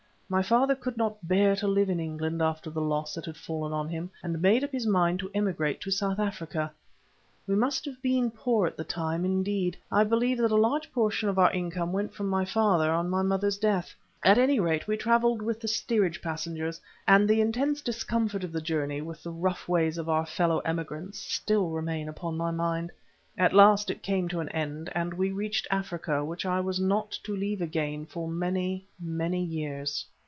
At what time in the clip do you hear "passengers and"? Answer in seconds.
16.21-17.27